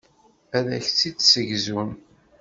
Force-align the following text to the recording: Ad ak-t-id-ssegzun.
Ad 0.57 0.67
ak-t-id-ssegzun. 0.77 1.91